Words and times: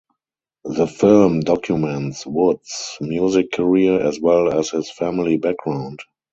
The 0.63 0.87
film 0.87 1.41
documents 1.41 2.25
Wood's 2.25 2.97
music 3.01 3.51
career 3.51 4.01
as 4.01 4.19
well 4.19 4.51
as 4.51 4.71
his 4.71 4.89
family 4.89 5.37
background. 5.37 5.99